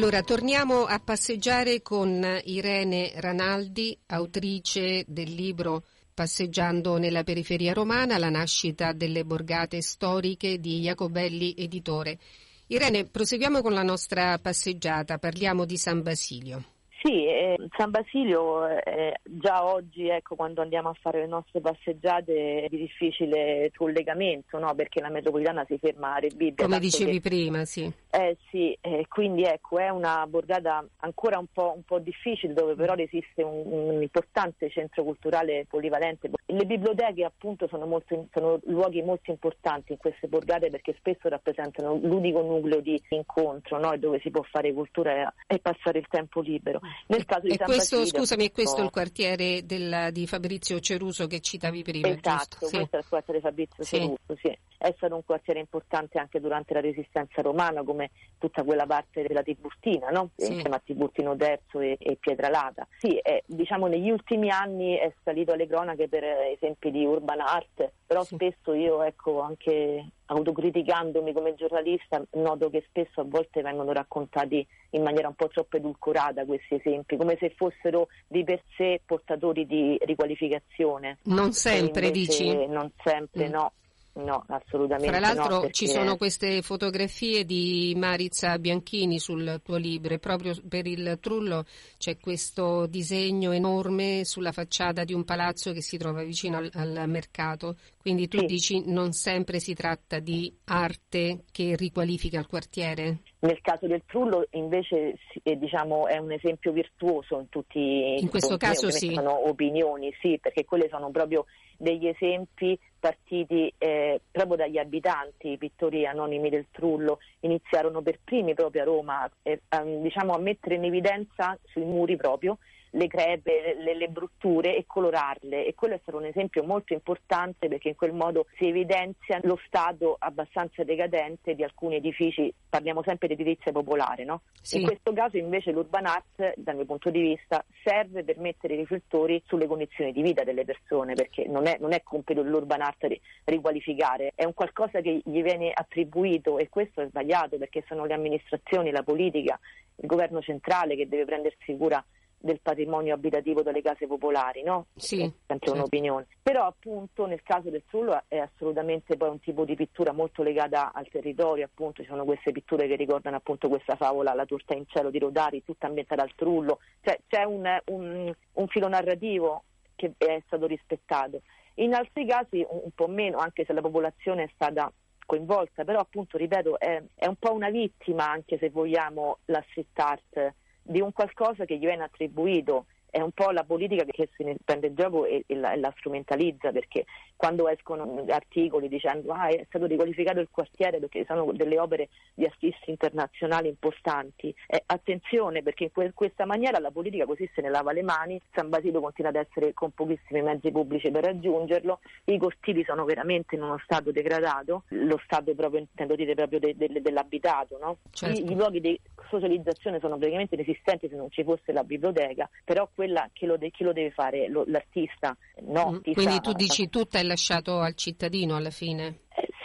Allora, 0.02 0.24
torniamo 0.24 0.86
a 0.86 0.98
passeggiare 0.98 1.84
con 1.84 2.26
Irene 2.46 3.12
Ranaldi, 3.18 3.96
autrice 4.08 5.06
del 5.08 5.32
libro 5.32 5.84
Passeggiando 6.12 6.98
nella 6.98 7.24
periferia 7.24 7.72
romana, 7.74 8.18
la 8.18 8.32
nascita 8.32 8.94
delle 8.94 9.24
borgate 9.24 9.80
storiche 9.84 10.60
di 10.60 10.80
Jacobelli 10.80 11.54
Editore. 11.56 12.18
Irene, 12.66 13.06
proseguiamo 13.06 13.62
con 13.62 13.74
la 13.74 13.84
nostra 13.84 14.40
passeggiata, 14.40 15.20
parliamo 15.20 15.66
di 15.66 15.78
San 15.78 16.02
Basilio. 16.02 16.71
Sì, 17.04 17.26
eh, 17.26 17.58
San 17.76 17.90
Basilio 17.90 18.68
eh, 18.68 19.20
già 19.24 19.66
oggi, 19.66 20.08
ecco, 20.08 20.36
quando 20.36 20.62
andiamo 20.62 20.90
a 20.90 20.98
fare 21.02 21.22
le 21.22 21.26
nostre 21.26 21.60
passeggiate 21.60 22.64
è 22.64 22.68
di 22.70 22.78
difficile 22.78 23.72
collegamento, 23.76 24.60
no? 24.60 24.76
perché 24.76 25.02
la 25.02 25.10
metropolitana 25.10 25.66
si 25.68 25.80
ferma 25.80 26.14
a 26.14 26.20
Rebibbia. 26.20 26.64
Come 26.66 26.80
dicevi 26.80 27.14
che- 27.14 27.22
prima, 27.22 27.66
sì. 27.66 27.92
Eh 28.12 28.38
sì, 28.50 28.78
eh, 28.82 29.06
quindi 29.08 29.44
ecco, 29.44 29.80
è 29.80 29.90
una 29.90 30.28
borgata 30.28 30.86
ancora 30.98 31.40
un 31.40 31.48
po', 31.52 31.74
un 31.76 31.84
po' 31.84 31.98
difficile 31.98 32.54
dove 32.54 32.76
però 32.76 32.94
resiste 32.94 33.42
un, 33.42 33.64
un 33.66 34.02
importante 34.02 34.70
centro 34.70 35.04
culturale 35.04 35.66
polivalente. 35.68 36.30
Le 36.46 36.66
biblioteche 36.66 37.24
appunto 37.24 37.68
sono, 37.68 37.88
molto, 37.88 38.28
sono 38.32 38.60
luoghi 38.66 39.02
molto 39.02 39.32
importanti 39.32 39.94
in 39.94 39.98
queste 39.98 40.28
borgate 40.28 40.70
perché 40.70 40.94
spesso 41.00 41.30
rappresentano 41.30 41.96
l'unico 41.96 42.42
nucleo 42.42 42.82
di 42.82 43.02
incontro 43.10 43.80
no? 43.80 43.98
Dove 43.98 44.20
si 44.20 44.30
può 44.30 44.44
fare 44.44 44.72
cultura 44.74 45.34
e 45.48 45.58
passare 45.60 45.98
il 45.98 46.08
tempo 46.08 46.42
libero. 46.42 46.82
Nel 47.08 47.26
caso 47.26 47.48
di 47.48 47.54
E 47.54 47.56
San 47.58 47.66
questo, 47.68 47.98
Basilio, 47.98 48.20
scusami, 48.20 48.46
è 48.48 48.52
questo 48.52 48.82
il 48.84 48.90
quartiere 48.90 49.66
del- 49.66 50.10
di 50.12 50.28
Fabrizio 50.28 50.80
Ceruso 50.80 51.28
che 51.28 51.40
citavi 51.40 51.84
prima, 51.84 52.08
Esatto, 52.10 52.58
giusto? 52.60 52.66
Sì. 52.68 52.76
questo 52.78 52.96
è 52.96 53.00
il 53.00 53.06
quartiere 53.08 53.40
Fabrizio 53.40 53.84
Sì. 53.84 53.96
Ceruso, 53.98 54.36
sì. 54.42 54.58
È 54.82 54.92
stato 54.98 55.14
un 55.16 55.24
quartiere 55.24 55.60
importante 55.60 56.18
anche 56.18 56.40
durante 56.40 56.74
la 56.74 56.80
resistenza 56.82 57.42
romana, 57.44 57.84
come 57.84 58.10
tutta 58.40 58.64
quella 58.64 58.86
parte 58.88 59.22
della 59.22 59.44
Tiburtina, 59.44 60.10
no? 60.10 60.32
Sì. 60.36 60.54
insieme 60.54 60.76
a 60.76 60.82
Tiburtino 60.84 61.36
Terzo 61.36 61.80
e, 61.80 61.96
e 62.00 62.18
Pietralata. 62.20 62.88
Sì, 62.98 63.16
è, 63.22 63.44
diciamo 63.46 63.86
negli 63.88 64.10
ultimi 64.10 64.50
anni 64.50 64.96
è 64.96 65.14
salito 65.24 65.52
alle 65.54 65.68
cronache 65.68 66.08
per 66.08 66.24
eh, 66.24 66.54
esempi 66.54 66.90
di 66.90 67.06
urban 67.06 67.42
art, 67.42 67.92
però 68.08 68.24
Sì. 68.24 68.34
spesso 68.36 68.74
io, 68.74 69.04
ecco, 69.04 69.42
anche 69.42 70.06
autocriticandomi 70.32 71.34
come 71.34 71.56
giornalista, 71.56 72.24
noto 72.32 72.70
che 72.70 72.84
spesso 72.88 73.22
a 73.22 73.26
volte 73.28 73.62
vengono 73.62 73.92
raccontati 73.92 74.66
in 74.92 75.04
maniera 75.04 75.28
un 75.28 75.36
po' 75.36 75.50
troppo 75.50 75.78
edulcorata 75.78 76.46
questi 76.46 76.76
esempi, 76.76 77.18
come 77.18 77.38
se 77.40 77.54
fossero 77.56 78.08
di 78.28 78.44
per 78.44 78.62
sé 78.78 79.02
portatori 79.06 79.66
di 79.66 79.98
riqualificazione. 80.02 81.18
Non 81.24 81.52
sempre, 81.52 82.12
dici? 82.12 82.66
Non 82.68 82.92
sempre, 83.04 83.48
Mm. 83.48 83.52
no. 83.52 83.72
No, 84.14 84.44
assolutamente 84.48 85.08
Fra 85.18 85.20
l'altro 85.20 85.62
no, 85.62 85.70
ci 85.70 85.86
perché- 85.86 86.00
sono 86.00 86.18
queste 86.18 86.62
fotografie 86.62 87.46
di 87.46 87.94
Marizza 87.96 88.60
Bianchini 88.60 89.20
sul 89.20 89.62
tuo 89.64 89.78
libro 89.78 90.14
e 90.14 90.20
proprio 90.20 90.54
per 90.68 90.86
il 90.86 91.18
Trullo 91.22 91.64
c'è 91.98 92.18
questo 92.18 92.88
disegno 92.88 93.52
enorme 93.54 94.26
sulla 94.26 94.52
facciata 94.52 95.06
di 95.06 95.14
un 95.14 95.24
palazzo 95.24 95.72
che 95.72 95.82
si 95.82 95.98
trova 95.98 96.24
vicino 96.24 96.58
al, 96.58 96.70
al 96.74 97.04
mercato. 97.08 97.78
Quindi 97.98 98.28
tu 98.28 98.40
Sì. 98.40 98.46
dici 98.48 98.84
non 98.92 99.14
sempre 99.14 99.60
si 99.60 99.74
tratta 99.74 100.20
di 100.20 100.54
arte 100.66 101.44
che 101.52 101.76
riqualifica 101.78 102.38
il 102.40 102.48
quartiere? 102.48 103.20
Nel 103.40 103.62
caso 103.62 103.88
del 103.88 104.04
Trullo 104.06 104.46
invece 104.52 105.16
eh, 105.42 105.56
diciamo, 105.58 106.08
è 106.08 106.18
un 106.18 106.32
esempio 106.34 106.74
virtuoso 106.74 107.40
in 107.40 107.48
tutti 107.50 107.80
i 107.80 108.22
In 108.22 108.30
questo 108.30 108.58
punti, 108.58 108.66
caso 108.66 108.90
sì. 108.92 109.14
sono 109.14 109.48
opinioni, 109.48 110.14
sì, 110.22 110.38
perché 110.42 110.66
quelle 110.66 110.90
sono 110.90 111.10
proprio 111.12 111.46
degli 111.78 112.08
esempi 112.08 112.78
partiti 113.02 113.74
eh, 113.80 114.22
proprio 114.32 114.56
dagli 114.56 114.78
abitanti, 114.78 115.52
i 115.52 115.58
pittori 115.58 116.06
anonimi 116.06 116.50
del 116.50 116.68
Trullo 116.72 117.20
iniziarono 117.42 118.02
per 118.02 118.20
primi 118.24 118.54
proprio 118.54 118.84
a 118.84 118.86
Roma 118.86 119.30
eh, 119.42 119.62
a, 119.70 119.84
diciamo, 119.84 120.34
a 120.34 120.38
mettere 120.38 120.76
in 120.76 120.86
evidenza 120.86 121.58
sui 121.66 121.84
muri 121.84 122.16
proprio 122.16 122.60
le 122.92 123.08
crepe, 123.08 123.76
le, 123.78 123.96
le, 123.96 124.08
brutture 124.10 124.76
e 124.76 124.86
colorarle 124.86 125.66
e 125.66 125.74
quello 125.76 125.96
è 125.96 126.00
stato 126.02 126.18
un 126.18 126.26
esempio 126.26 126.64
molto 126.64 126.94
importante 126.94 127.68
perché 127.68 127.90
in 127.90 127.96
quel 127.96 128.14
modo 128.14 128.48
si 128.58 128.68
evidenzia 128.68 129.40
lo 129.44 129.60
stato 129.66 130.16
abbastanza 130.20 130.84
decadente 130.84 131.56
di 131.56 131.64
alcuni 131.64 131.96
edifici, 131.96 132.54
parliamo 132.70 133.02
sempre 133.04 133.28
di 133.28 133.34
edilizia 133.34 133.72
popolare, 133.72 134.26
no? 134.26 134.42
Sì. 134.62 134.80
In 134.80 134.86
questo 134.86 135.14
caso 135.14 135.38
invece 135.38 135.72
l'urban 135.72 136.06
art 136.06 136.54
dal 136.58 136.76
mio 136.76 136.86
punto 136.86 137.10
di 137.10 137.22
vista 137.22 137.64
serve 137.84 138.24
per 138.24 138.38
mettere 138.40 138.74
i 138.74 138.78
riflettori 138.78 139.42
sulle 139.46 139.68
condizioni 139.68 140.12
di 140.12 140.22
vita 140.22 140.44
delle 140.44 140.66
persone 140.66 141.14
perché 141.14 141.48
non 141.48 141.68
è, 141.68 141.78
non 141.80 141.94
è 141.94 142.04
compito 142.04 142.42
dell'urban 142.42 142.82
art 142.82 143.08
riqualificare, 143.46 144.34
è 144.36 144.44
un 144.44 144.54
qualcosa 144.54 145.00
che 145.02 145.22
gli 145.24 145.42
viene 145.42 145.72
attribuito 145.74 146.58
e 146.58 146.68
questo 146.70 147.02
è 147.02 147.08
sbagliato 147.08 147.58
perché 147.58 147.84
sono 147.88 148.06
le 148.06 148.14
amministrazioni, 148.14 148.92
la 148.92 149.04
politica, 149.04 149.58
il 149.96 150.08
governo 150.08 150.42
centrale 150.42 150.96
che 150.96 151.08
deve 151.08 151.26
prendersi 151.26 151.76
cura 151.78 152.04
del 152.42 152.60
patrimonio 152.62 153.14
abitativo 153.14 153.62
delle 153.62 153.82
case 153.82 154.08
popolari, 154.08 154.64
no? 154.64 154.88
Sì, 154.96 155.22
è 155.22 155.32
sempre 155.48 155.60
certo. 155.60 155.74
un'opinione. 155.74 156.28
Però 156.42 156.66
appunto 156.66 157.26
nel 157.28 157.44
caso 157.44 157.70
del 157.70 157.84
Sullo 157.88 158.24
è 158.28 158.38
assolutamente 158.38 159.16
poi 159.16 159.30
un 159.30 159.40
tipo 159.40 159.64
di 159.64 159.76
pittura 159.76 160.12
molto 160.12 160.42
legata 160.44 160.92
al 160.94 161.08
territorio, 161.08 161.66
appunto 161.66 162.02
ci 162.02 162.08
sono 162.08 162.26
queste 162.26 162.52
pitture 162.52 162.88
che 162.88 162.96
ricordano 162.96 163.38
appunto 163.38 163.70
questa 163.70 163.96
favola 163.96 164.34
La 164.34 164.46
torta 164.46 164.76
in 164.76 164.86
cielo 164.88 165.10
di 165.10 165.20
Rodari, 165.20 165.64
tutta 165.64 165.88
ambientata 165.88 166.24
al 166.24 166.34
Trullo, 166.36 166.80
cioè 167.02 167.20
c'è 167.28 167.44
un, 167.44 167.80
un, 167.86 168.34
un 168.54 168.68
filo 168.68 168.88
narrativo 168.88 169.64
che 169.96 170.14
è 170.18 170.42
stato 170.48 170.66
rispettato. 170.66 171.42
In 171.76 171.94
altri 171.94 172.26
casi 172.26 172.66
un, 172.68 172.82
un 172.84 172.92
po' 172.92 173.08
meno, 173.08 173.38
anche 173.38 173.66
se 173.66 173.74
la 173.74 173.82
popolazione 173.82 174.44
è 174.44 174.50
stata 174.54 174.92
coinvolta, 175.26 175.86
però 175.86 176.00
appunto, 176.00 176.38
ripeto, 176.38 176.80
è, 176.80 177.02
è 177.16 177.28
un 177.28 177.36
po' 177.36 177.54
una 177.54 177.70
vittima, 177.70 178.30
anche 178.30 178.58
se 178.58 178.70
vogliamo, 178.70 179.38
la 179.46 179.64
street 179.70 180.00
art 180.00 180.54
di 180.82 181.00
un 181.00 181.12
qualcosa 181.12 181.66
che 181.66 181.78
gli 181.78 181.86
viene 181.86 182.04
attribuito 182.04 182.86
è 183.12 183.20
un 183.20 183.32
po' 183.32 183.52
la 183.52 183.64
politica 183.66 184.06
che 184.06 184.30
se 184.36 184.44
ne 184.46 184.56
prende 184.64 184.88
il 184.88 184.96
gioco 184.96 185.26
e, 185.26 185.44
e, 185.46 185.56
la, 185.56 185.74
e, 185.74 185.78
la, 185.78 185.94
strumentalizza 185.98 186.72
perché 186.72 187.06
quando 187.36 187.68
escono 187.68 188.24
articoli 188.30 188.88
dicendo 188.88 189.34
ah, 189.34 189.48
è 189.48 189.66
stato 189.68 189.86
riqualificato 189.86 190.40
il 190.40 190.48
quartiere 190.50 191.00
perché 191.00 191.26
sono 191.28 191.52
delle 191.52 191.78
opere 191.78 192.08
di 192.34 192.46
artisti 192.46 192.90
internazionali 192.90 193.68
importanti 193.68 194.56
eh, 194.68 194.82
attenzione 194.86 195.62
perché 195.62 195.84
in 195.86 195.92
que- 195.92 196.14
questa 196.14 196.46
maniera 196.46 196.80
la 196.80 196.90
politica 196.90 197.26
così 197.26 197.50
se 197.54 197.62
ne 197.62 197.70
lava 197.70 197.92
le 197.92 198.02
mani 198.02 198.40
San 198.54 198.70
Basilio 198.70 199.02
continua 199.02 199.32
ad 199.32 199.36
essere 199.36 199.74
con 199.74 199.92
pochissimi 199.92 200.42
mezzi 200.42 200.72
pubblici 200.72 201.12
per 201.12 201.26
raggiungerlo 201.26 202.00
i 202.26 202.38
cortili 202.38 202.86
sono 202.86 203.04
veramente 203.04 203.56
in 203.56 203.64
uno 203.64 203.78
stato 203.84 204.12
degradato 204.12 204.84
lo 204.90 205.20
stato 205.26 205.54
proprio 205.54 205.82
intendo 205.82 206.16
dire 206.16 206.34
proprio 206.34 206.60
de- 206.60 206.76
de- 206.78 207.02
dell'abitato 207.02 207.78
no? 207.78 207.98
certo. 208.12 208.40
I, 208.40 208.52
I, 208.52 208.56
luoghi 208.56 208.80
di 208.80 208.98
socializzazione 209.30 210.00
sono 210.00 210.16
praticamente 210.16 210.56
inesistenti 210.56 211.10
se 211.10 211.16
non 211.18 211.30
ci 211.30 211.44
fosse 211.44 211.74
la 211.74 211.84
biblioteca 211.84 212.50
però 212.64 212.88
quella 213.02 213.28
che 213.34 213.48
lo 213.48 213.58
de- 213.58 213.72
chi 213.72 213.84
lo 213.84 213.94
deve 213.94 214.12
fare? 214.12 214.48
Lo- 214.48 214.64
l'artista. 214.68 215.36
No 215.62 215.92
mm, 215.92 216.14
quindi 216.14 216.40
tu 216.40 216.54
dici 216.54 216.88
tutta 216.88 217.18
è 217.18 217.24
lasciato 217.24 217.80
al 217.80 217.96
cittadino 217.96 218.56
alla 218.56 218.70
fine 218.70 219.21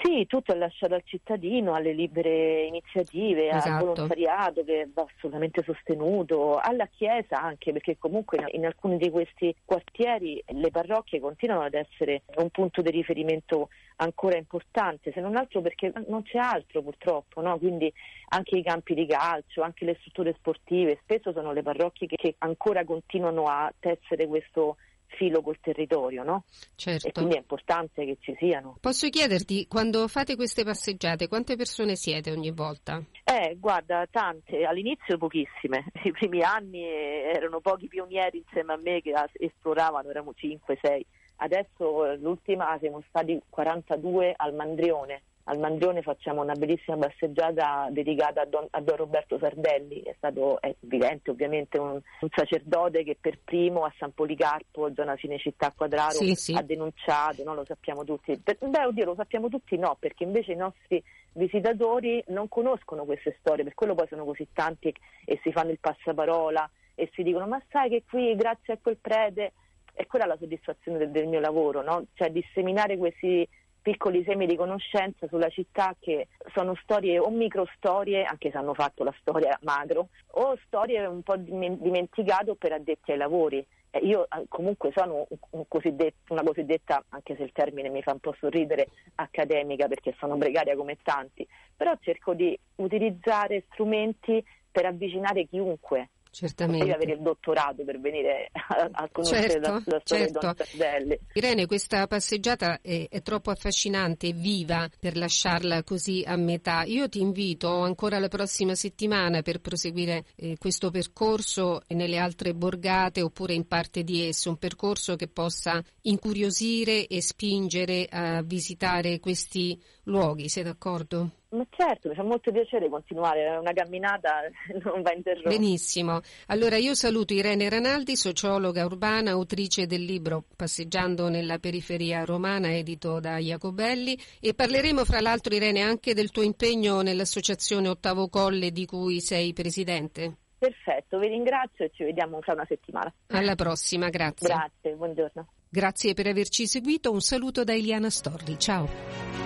sì, 0.06 0.26
tutto 0.26 0.52
è 0.52 0.56
lasciato 0.56 0.94
al 0.94 1.02
cittadino, 1.04 1.74
alle 1.74 1.92
libere 1.92 2.62
iniziative, 2.62 3.48
esatto. 3.48 3.68
al 3.68 3.78
volontariato 3.80 4.64
che 4.64 4.88
va 4.94 5.04
assolutamente 5.12 5.62
sostenuto, 5.64 6.58
alla 6.58 6.86
Chiesa 6.86 7.42
anche, 7.42 7.72
perché 7.72 7.98
comunque 7.98 8.44
in, 8.52 8.64
alcuni 8.64 8.98
di 8.98 9.10
questi 9.10 9.54
quartieri 9.64 10.42
le 10.46 10.70
parrocchie 10.70 11.18
continuano 11.18 11.62
ad 11.62 11.74
essere 11.74 12.22
un 12.36 12.50
punto 12.50 12.82
di 12.82 12.90
riferimento 12.90 13.68
ancora 13.96 14.36
importante, 14.36 15.10
se 15.12 15.20
non 15.20 15.36
altro 15.36 15.60
perché 15.60 15.92
non 16.06 16.22
c'è 16.22 16.38
altro 16.38 16.82
purtroppo, 16.82 17.40
no? 17.40 17.58
quindi 17.58 17.92
anche 18.28 18.56
i 18.56 18.62
campi 18.62 18.94
di 18.94 19.06
calcio, 19.06 19.62
anche 19.62 19.84
le 19.84 19.96
strutture 20.00 20.34
sportive, 20.38 20.98
spesso 21.02 21.32
sono 21.32 21.52
le 21.52 21.62
parrocchie 21.62 22.06
che 22.06 22.34
ancora 22.38 22.84
continuano 22.84 23.44
a 23.44 23.72
tessere 23.78 24.26
questo 24.26 24.76
filo 25.16 25.42
col 25.42 25.58
territorio, 25.60 26.22
no? 26.22 26.44
Certo. 26.76 27.08
E 27.08 27.12
quindi 27.12 27.34
è 27.34 27.38
importante 27.38 28.04
che 28.04 28.16
ci 28.20 28.34
siano. 28.38 28.76
Posso 28.80 29.08
chiederti, 29.08 29.66
quando 29.66 30.06
fate 30.08 30.36
queste 30.36 30.64
passeggiate, 30.64 31.28
quante 31.28 31.56
persone 31.56 31.96
siete 31.96 32.30
ogni 32.30 32.52
volta? 32.52 33.02
Eh, 33.24 33.56
guarda, 33.58 34.06
tante, 34.10 34.64
all'inizio 34.64 35.18
pochissime, 35.18 35.86
i 36.04 36.12
primi 36.12 36.42
anni 36.42 36.84
erano 36.84 37.60
pochi 37.60 37.88
pionieri 37.88 38.38
insieme 38.38 38.74
a 38.74 38.76
me 38.76 39.00
che 39.00 39.12
esploravano, 39.38 40.10
eravamo 40.10 40.32
5-6 40.36 41.02
Adesso 41.36 42.14
l'ultima 42.14 42.76
siamo 42.80 43.02
stati 43.08 43.38
42 43.48 44.34
al 44.36 44.54
Mandrione. 44.54 45.22
Al 45.48 45.58
Mandrione 45.60 46.02
facciamo 46.02 46.42
una 46.42 46.54
bellissima 46.54 46.96
passeggiata 46.96 47.86
dedicata 47.90 48.40
a 48.40 48.46
Don, 48.46 48.66
a 48.68 48.80
Don 48.80 48.96
Roberto 48.96 49.38
Sardelli, 49.38 50.02
è 50.02 50.12
stato 50.16 50.60
è 50.60 50.74
evidente 50.80 51.30
ovviamente 51.30 51.78
un, 51.78 52.00
un, 52.20 52.28
sacerdote 52.34 53.04
che 53.04 53.16
per 53.20 53.38
primo 53.44 53.84
a 53.84 53.94
San 53.96 54.12
Policarpo, 54.12 54.92
zona 54.92 55.14
Cinecittà 55.14 55.72
Quadraro, 55.76 56.14
sì, 56.14 56.34
sì. 56.34 56.52
ha 56.52 56.62
denunciato, 56.62 57.44
no? 57.44 57.54
lo 57.54 57.64
sappiamo 57.64 58.02
tutti. 58.02 58.36
Beh, 58.42 58.84
oddio, 58.86 59.04
lo 59.04 59.14
sappiamo 59.14 59.48
tutti 59.48 59.76
no, 59.76 59.96
perché 60.00 60.24
invece 60.24 60.50
i 60.50 60.56
nostri 60.56 61.00
visitatori 61.34 62.22
non 62.28 62.48
conoscono 62.48 63.04
queste 63.04 63.36
storie, 63.38 63.62
per 63.62 63.74
quello 63.74 63.94
poi 63.94 64.08
sono 64.08 64.24
così 64.24 64.48
tanti 64.52 64.92
e 65.24 65.38
si 65.44 65.52
fanno 65.52 65.70
il 65.70 65.78
passaparola 65.78 66.68
e 66.96 67.08
si 67.14 67.22
dicono 67.22 67.46
ma 67.46 67.62
sai 67.70 67.90
che 67.90 68.02
qui 68.08 68.34
grazie 68.34 68.72
a 68.72 68.78
quel 68.82 68.96
prete 68.96 69.52
e 69.94 70.06
quella 70.06 70.24
è 70.24 70.28
la 70.28 70.36
soddisfazione 70.38 70.98
del, 70.98 71.10
del 71.10 71.28
mio 71.28 71.40
lavoro, 71.40 71.82
no? 71.82 72.06
cioè 72.14 72.30
disseminare 72.30 72.96
questi 72.96 73.48
piccoli 73.86 74.24
semi 74.24 74.46
di 74.46 74.56
conoscenza 74.56 75.28
sulla 75.28 75.48
città 75.48 75.94
che 76.00 76.26
sono 76.52 76.74
storie 76.82 77.20
o 77.20 77.30
micro 77.30 77.68
storie, 77.76 78.24
anche 78.24 78.50
se 78.50 78.58
hanno 78.58 78.74
fatto 78.74 79.04
la 79.04 79.14
storia 79.20 79.56
macro, 79.62 80.08
o 80.32 80.58
storie 80.66 81.06
un 81.06 81.22
po' 81.22 81.36
dimenticate 81.36 82.56
per 82.56 82.72
addetti 82.72 83.12
ai 83.12 83.16
lavori. 83.16 83.64
Io 84.02 84.24
eh, 84.24 84.46
comunque 84.48 84.90
sono 84.92 85.28
un 85.50 85.68
cosiddetto, 85.68 86.32
una 86.32 86.42
cosiddetta, 86.42 87.04
anche 87.10 87.36
se 87.36 87.44
il 87.44 87.52
termine 87.52 87.88
mi 87.88 88.02
fa 88.02 88.10
un 88.10 88.18
po' 88.18 88.34
sorridere, 88.40 88.88
accademica 89.14 89.86
perché 89.86 90.16
sono 90.18 90.36
precaria 90.36 90.74
come 90.74 90.98
tanti, 91.00 91.46
però 91.76 91.96
cerco 92.00 92.34
di 92.34 92.58
utilizzare 92.76 93.66
strumenti 93.70 94.44
per 94.68 94.86
avvicinare 94.86 95.46
chiunque 95.46 96.08
Certamente. 96.36 96.84
Devi 96.84 96.94
avere 96.94 97.12
il 97.12 97.22
dottorato 97.22 97.82
per 97.82 97.98
venire 97.98 98.50
a, 98.52 98.90
a 98.92 99.08
conoscere 99.10 99.52
certo, 99.52 99.70
la, 99.70 99.82
la 99.86 100.00
storia 100.04 100.26
certo. 100.26 100.54
di 100.70 100.76
Don 100.76 101.16
Irene, 101.32 101.64
questa 101.64 102.06
passeggiata 102.06 102.80
è, 102.82 103.06
è, 103.08 103.22
troppo 103.22 103.50
affascinante 103.50 104.26
e 104.26 104.32
viva 104.34 104.86
per 105.00 105.16
lasciarla 105.16 105.82
così 105.82 106.22
a 106.26 106.36
metà. 106.36 106.82
Io 106.82 107.08
ti 107.08 107.22
invito 107.22 107.80
ancora 107.80 108.18
la 108.18 108.28
prossima 108.28 108.74
settimana 108.74 109.40
per 109.40 109.62
proseguire 109.62 110.24
eh, 110.36 110.58
questo 110.58 110.90
percorso 110.90 111.80
nelle 111.88 112.18
altre 112.18 112.52
borgate 112.52 113.22
oppure 113.22 113.54
in 113.54 113.66
parte 113.66 114.04
di 114.04 114.26
esso, 114.26 114.50
un 114.50 114.58
percorso 114.58 115.16
che 115.16 115.28
possa 115.28 115.82
incuriosire 116.02 117.06
e 117.06 117.22
spingere 117.22 118.08
a 118.10 118.42
visitare 118.42 119.20
questi 119.20 119.80
luoghi. 120.06 120.48
Sei 120.48 120.62
d'accordo? 120.62 121.30
Ma 121.50 121.64
certo, 121.70 122.08
mi 122.08 122.14
fa 122.14 122.22
molto 122.22 122.50
piacere 122.50 122.88
continuare, 122.88 123.56
una 123.56 123.72
camminata 123.72 124.42
non 124.82 125.02
va 125.02 125.12
interrotta. 125.12 125.48
Benissimo, 125.48 126.20
allora 126.46 126.76
io 126.76 126.94
saluto 126.94 127.32
Irene 127.32 127.68
Ranaldi, 127.68 128.16
sociologa 128.16 128.84
urbana, 128.84 129.30
autrice 129.30 129.86
del 129.86 130.02
libro 130.02 130.44
Passeggiando 130.54 131.28
nella 131.28 131.58
periferia 131.58 132.24
romana, 132.24 132.74
edito 132.74 133.20
da 133.20 133.38
Jacobelli 133.38 134.18
e 134.40 134.54
parleremo 134.54 135.04
fra 135.04 135.20
l'altro 135.20 135.54
Irene 135.54 135.80
anche 135.80 136.14
del 136.14 136.30
tuo 136.30 136.42
impegno 136.42 137.00
nell'associazione 137.00 137.88
Ottavo 137.88 138.28
Colle 138.28 138.70
di 138.70 138.84
cui 138.84 139.20
sei 139.20 139.52
presidente. 139.52 140.38
Perfetto, 140.58 141.18
vi 141.18 141.28
ringrazio 141.28 141.84
e 141.84 141.90
ci 141.94 142.02
vediamo 142.02 142.40
fra 142.40 142.54
una 142.54 142.64
settimana. 142.66 143.12
Alla 143.28 143.54
prossima, 143.54 144.08
grazie. 144.08 144.48
Grazie, 144.48 144.94
buongiorno. 144.94 145.46
Grazie 145.68 146.14
per 146.14 146.26
averci 146.26 146.66
seguito, 146.66 147.12
un 147.12 147.20
saluto 147.20 147.62
da 147.62 147.74
Eliana 147.74 148.10
Storli, 148.10 148.58
ciao. 148.58 149.45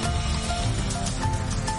Bye. 0.00 0.21